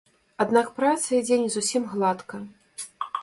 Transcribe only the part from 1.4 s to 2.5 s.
не зусім гладка.